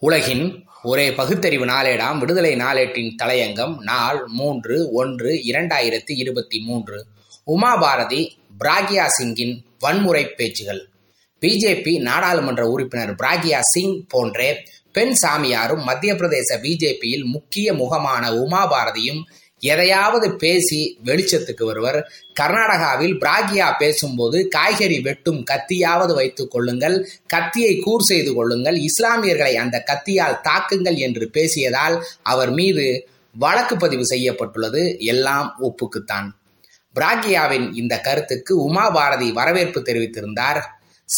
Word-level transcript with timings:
உலகின் 0.00 0.66
ஒரே 0.82 1.12
பகுத்தறிவு 1.12 1.64
நாளேடாம் 1.64 2.18
விடுதலை 2.18 2.54
நாளேட்டின் 2.54 3.14
தலையங்கம் 3.22 3.78
நாள் 3.78 4.26
மூன்று 4.26 4.90
ஒன்று 4.92 5.30
இரண்டாயிரத்தி 5.32 6.10
இருபத்தி 6.16 6.60
மூன்று. 6.60 7.06
உமா 7.44 7.76
பாரதி 7.76 8.38
பிராக்யா 8.60 9.06
சிங்கின் 9.06 9.64
வன்முறை 9.78 10.28
பேச்சுகள். 10.28 10.88
பிஜேபி 11.40 12.00
நாடாளுமன்ற 12.00 12.68
உறுப்பினர் 12.68 13.14
பிராக்யா 13.14 13.58
சிங் 13.60 14.06
போன்றே 14.08 14.62
பெண் 14.92 15.14
சாமியாரும் 15.26 15.82
மத்திய 15.82 16.14
பிரதேச 16.14 16.56
பிஜேபியில் 16.56 17.24
முக்கிய 17.24 17.74
முகமான 17.74 18.34
உமா 18.34 18.62
பாரதியும் 18.70 19.22
எதையாவது 19.60 20.36
பேசி 20.36 20.98
வெளிச்சத்துக்கு 21.04 21.64
வருவர். 21.64 22.02
கர்நாடகாவில் 22.40 23.16
பிராகியா 23.20 23.74
பேசும்போது 23.78 24.48
காய்கறி 24.48 25.00
வெட்டும் 25.00 25.44
கத்தியாவது 25.50 26.14
வைத்துக் 26.14 26.50
கொள்ளுங்கள். 26.50 27.08
கத்தியை 27.26 27.78
கூர் 27.78 28.02
செய்து 28.02 28.34
கொள்ளுங்கள். 28.34 28.76
இஸ்லாமியர்களை 28.76 29.54
அந்த 29.54 29.84
கத்தியால் 29.86 30.40
தாக்குங்கள் 30.40 30.94
என்று 30.94 31.30
பேசியதால் 31.32 32.02
அவர் 32.22 32.50
மீது 32.50 33.08
வழக்கு 33.34 33.76
பதிவு 33.76 34.06
செய்யப்பட்டுள்ளது. 34.06 34.96
எல்லாம் 34.98 35.56
ஒப்புக்குத்தான். 35.62 36.28
பிராகியாவின் 37.00 37.74
இந்த 37.74 38.00
கருத்துக்கு 38.00 38.62
உமா 38.62 38.90
பாரதி 38.90 39.32
வரவேற்பு 39.32 39.80
தெரிவித்திருந்தார். 39.80 40.60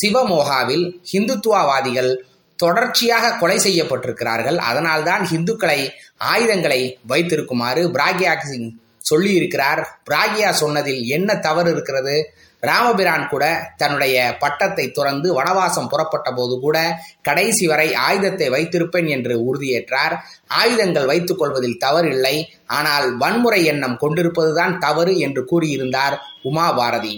சிவமோகாவில் 0.04 0.92
ஹிந்துத்துவவாதிகள் 1.12 2.16
தொடர்ச்சியாக 2.64 3.34
கொலை 3.40 3.58
செய்யப்பட்டிருக்கிறார்கள். 3.58 4.58
அதனால்தான் 4.68 5.24
இந்துக்களை 5.36 5.80
ஆயுதங்களை 6.32 6.80
வைத்திருக்குமாறு 7.08 7.82
பிராக்யா 7.96 8.34
சிங் 8.50 8.70
சொல்லியிருக்கிறார். 9.10 9.80
பிராக்யா 10.08 10.50
சொன்னதில் 10.62 11.02
என்ன 11.16 11.38
தவறு 11.46 11.70
இருக்கிறது? 11.74 12.16
ராமபிரான் 12.62 13.24
கூட 13.30 13.44
தன்னுடைய 13.80 14.16
பட்டத்தை 14.42 14.84
துறந்து 14.90 15.28
வனவாசம் 15.38 15.88
புறப்பட்ட 15.92 16.28
போது 16.32 16.54
கூட 16.64 16.76
கடைசி 17.28 17.64
வரை 17.66 17.86
ஆயுதத்தை 18.04 18.48
வைத்திருப்பேன் 18.54 19.08
என்று 19.14 19.34
உறுதியேற்றார். 19.48 20.14
ஆயுதங்கள் 20.60 21.08
வைத்துக் 21.12 21.40
கொள்வதில் 21.40 21.80
தவறில்லை 21.84 22.36
ஆனால் 22.78 23.08
வன்முறை 23.22 23.60
எண்ணம் 23.72 24.00
கொண்டிருப்பதுதான் 24.02 24.74
தவறு 24.78 25.14
என்று 25.18 25.44
கூறியிருந்தார் 25.50 26.16
உமா 26.50 26.68
பாரதி 26.78 27.14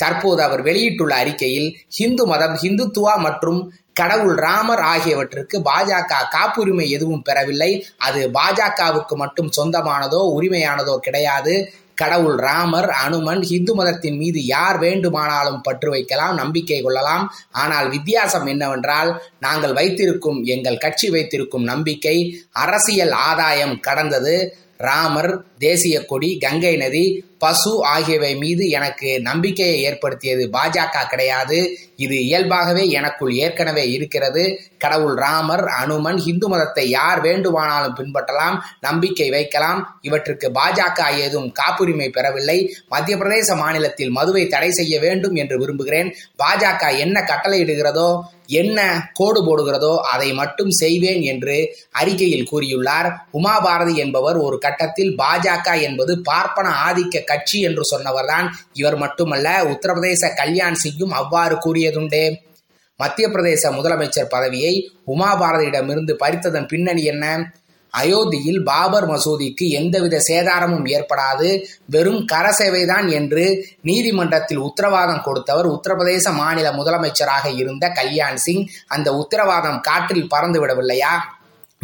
தற்போது 0.00 0.40
அவர் 0.42 0.62
வெளியிட்டுள்ள 0.62 1.14
அறிக்கையில் 1.22 1.68
ஹிந்து 1.96 2.24
மதம் 2.26 2.56
ஹிந்துத்துவா 2.62 3.14
மற்றும் 3.26 3.60
கடவுள் 3.98 4.36
ராமர் 4.36 4.82
ஆகியவற்றிற்கு 4.92 5.56
பாஜக 5.70 6.22
காப்புரிமை 6.30 6.86
எதுவும் 6.90 7.22
பெறவில்லை. 7.22 7.70
அது 7.96 8.20
பாஜகவுக்கு 8.38 9.14
மட்டும் 9.14 9.50
சொந்தமானதோ 9.58 10.20
உரிமையானதோ 10.36 10.96
கிடையாது. 10.98 11.54
கடவுள் 11.94 12.36
ராமர் 12.38 12.88
அனுமன் 13.04 13.40
இந்து 13.48 13.72
மதத்தின் 13.74 14.16
மீது 14.16 14.40
யார் 14.46 14.78
வேண்டுமானாலும் 14.78 15.60
பற்று 15.62 15.90
வைக்கலாம் 15.90 16.34
நம்பிக்கை 16.34 16.78
கொள்ளலாம். 16.82 17.24
ஆனால் 17.50 17.88
வித்தியாசம் 17.88 18.46
என்னவென்றால் 18.46 19.10
நாங்கள் 19.40 19.72
வைத்திருக்கும் 19.72 20.38
எங்கள் 20.44 20.78
கட்சி 20.78 21.10
வைத்திருக்கும் 21.10 21.64
நம்பிக்கை 21.64 22.16
அரசியல் 22.64 23.14
ஆதாயம் 23.28 23.76
கடந்தது. 23.80 24.36
ராமர் 24.76 25.32
தேசிய 25.58 26.04
கொடி 26.04 26.38
கங்கை 26.38 26.76
நதி 26.76 27.22
பசு 27.42 27.72
ஆகியவை 27.84 28.36
மீது 28.36 28.68
எனக்கு 28.68 29.20
நம்பிக்கையை 29.20 29.82
ஏற்படுத்தியது 29.82 30.44
பாஜக 30.56 31.02
கிடையாது. 31.10 31.58
இது 31.96 32.16
இயல்பாகவே 32.24 32.88
எனக்குள் 32.88 33.32
ஏற்கனவே 33.34 33.90
இருக்கிறது. 33.90 34.42
கடவுள் 34.78 35.14
ராமர் 35.14 35.64
அனுமன் 35.66 36.18
இந்து 36.30 36.48
மதத்தை 36.48 36.88
யார் 36.88 37.20
வேண்டுமானாலும் 37.20 37.96
பின்பற்றலாம் 37.98 38.56
நம்பிக்கை 38.80 39.30
வைக்கலாம். 39.30 39.98
இவற்றுக்கு 40.02 40.50
பாஜக 40.50 41.10
ஏதும் 41.16 41.52
காப்புரிமை 41.52 42.10
பெறவில்லை. 42.10 42.58
மத்திய 42.88 43.16
பிரதேச 43.16 43.56
மாநிலத்தில் 43.56 44.10
மதுவை 44.10 44.46
தடை 44.46 44.70
செய்ய 44.70 45.00
வேண்டும் 45.00 45.34
என்று 45.34 45.58
விரும்புகிறேன். 45.58 46.10
பாஜக 46.42 46.98
என்ன 46.98 47.20
கட்டளையிடுகிறதோ 47.20 48.10
என்ன 48.46 48.78
கோடு 49.14 49.40
போடுகிறதோ 49.46 49.94
அதை 49.96 50.32
மட்டும் 50.32 50.70
செய்வேன் 50.70 51.22
என்று 51.22 51.56
அறிக்கையில் 51.90 52.46
கூறியுள்ளார். 52.52 53.08
உமா 53.30 53.58
பாரதி 53.58 53.96
என்பவர் 53.96 54.36
ஒரு 54.36 54.58
கட்டத்தில் 54.58 55.12
பாஜக 55.16 55.47
என்பது 55.80 56.20
பார்ப்பன 56.20 56.72
ஆதிக்க 56.86 57.24
கட்சி 57.24 57.60
என்று 57.60 57.82
சொன்னவர்தான் 57.96 58.48
இவர் 58.72 58.96
மட்டுமல்ல. 58.96 59.64
உத்தரப்பிரதேச 59.64 60.34
கல்யாண் 60.36 60.74
சிங்கும் 60.74 61.10
அவ்வாறு 61.10 61.56
கூறியதுண்டு. 61.56 62.46
மத்திய 62.96 63.28
பிரதேச 63.28 63.70
முதலமைச்சர் 63.70 64.28
பதவியை 64.28 64.90
உமா 65.04 65.40
பாரதியிடமிருந்து 65.40 66.12
பறித்ததன் 66.12 66.66
பின்னணி 66.66 67.04
என்ன? 67.04 67.52
அயோத்தியில் 67.98 68.62
பாபர் 68.64 69.08
மசூதிக்கு 69.08 69.68
எந்தவித 69.68 70.22
சேதாரமும் 70.28 70.86
ஏற்படாது. 70.86 71.64
வெறும் 71.86 72.26
கரசேவைதான் 72.32 73.10
என்று 73.10 73.66
நீதிமன்றத்தில் 73.82 74.58
உத்தரவாதம் 74.58 75.22
கொடுத்தவர் 75.22 75.66
உத்தரப்பிரதேச 75.66 76.32
மாநில 76.32 76.70
முதலமைச்சராக 76.70 77.56
இருந்த 77.56 77.88
கல்யாண் 77.88 78.36
சிங். 78.36 78.66
அந்த 78.86 79.14
உத்தரவாதம் 79.14 79.80
காற்றில் 79.80 80.28
பறந்து 80.28 80.66
விடவில்லையா 80.66 81.36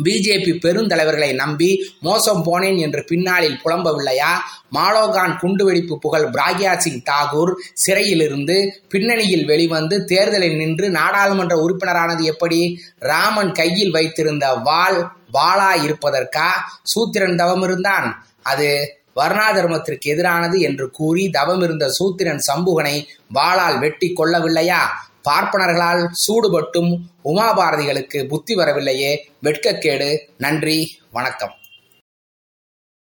பிஜேபி 0.03 0.53
பெருந்தலைவர்களை 0.65 1.35
நம்பி 1.35 1.85
மோசம் 2.01 2.45
போனேன் 2.45 2.79
என்று 2.79 3.05
பின்னாளில் 3.05 3.61
புலம்பவில்லையா? 3.65 4.33
மாலோகான் 4.75 5.37
குண்டுவெடிப்பு 5.37 5.99
புகழ் 5.99 6.23
பிராக்யா 6.23 6.77
சிங் 6.77 7.03
தாகூர் 7.03 7.53
சிறையிலிருந்து 7.73 8.83
பின்னணியில் 8.89 9.47
வெளிவந்து 9.47 10.05
தேர்தலில் 10.05 10.57
நின்று 10.57 10.91
நாடாளுமன்ற 10.91 11.57
உறுப்பினரானது 11.57 12.23
எப்படி? 12.23 12.81
ராமன் 12.99 13.53
கையில் 13.53 13.91
வைத்திருந்த 13.91 14.55
வாள் 14.55 14.99
வாளா 15.33 15.73
இருப்பதற்கா? 15.75 16.49
சூத்திரன் 16.83 17.37
தவம் 17.37 17.63
இருந்தான். 17.63 18.27
அது 18.43 18.99
வர்ணாதர்மத்திற்கு 19.17 20.05
எதிரானது 20.05 20.61
என்று 20.61 20.91
கூறி 20.91 21.31
தவம் 21.31 21.63
இருந்த 21.63 21.89
சூத்திரன் 21.89 22.41
சம்புகனை 22.53 23.07
வாளால் 23.35 23.79
வெட்டி 23.79 24.13
கொள்ளவில்லையா? 24.17 24.83
பார்ப்பனர்களால் 25.31 26.09
சூடுபட்டும் 26.29 26.99
உமாபாரதிகளுக்கு 27.25 28.29
புத்தி 28.29 28.55
வரவில்லையே. 28.55 29.31
வெட்கக்கேடு. 29.43 30.19
நன்றி. 30.39 31.01
வணக்கம். 31.13 31.55